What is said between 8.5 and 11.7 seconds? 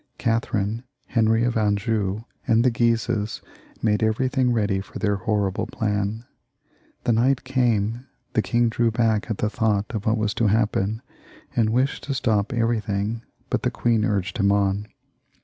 drew back at the thought of what was to happen, and